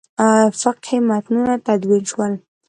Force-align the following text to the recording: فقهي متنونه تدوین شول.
فقهي 0.61 0.97
متنونه 1.07 1.55
تدوین 1.65 2.03
شول. 2.11 2.33